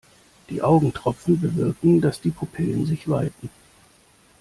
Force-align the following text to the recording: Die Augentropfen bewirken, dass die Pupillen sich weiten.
Die 0.49 0.63
Augentropfen 0.63 1.39
bewirken, 1.39 2.01
dass 2.01 2.19
die 2.19 2.31
Pupillen 2.31 2.87
sich 2.87 3.07
weiten. 3.07 3.51